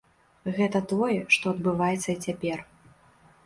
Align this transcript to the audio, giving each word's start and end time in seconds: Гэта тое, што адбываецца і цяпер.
Гэта 0.59 0.81
тое, 0.93 1.19
што 1.37 1.53
адбываецца 1.55 2.05
і 2.11 2.19
цяпер. 2.27 2.69